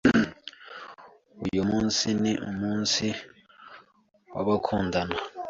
Uyu 1.45 1.61
munsi 1.71 2.05
ni 2.21 2.33
umunsi 2.49 3.05
w'abakundana. 4.33 5.15